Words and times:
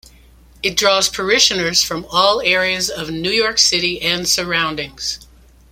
It 0.63 0.75
draws 0.77 1.09
parishioners 1.09 1.83
from 1.83 2.07
all 2.09 2.41
areas 2.41 2.89
of 2.89 3.11
New 3.11 3.29
York 3.29 3.59
City 3.59 4.01
and 4.01 4.27
surroundings. 4.27 5.19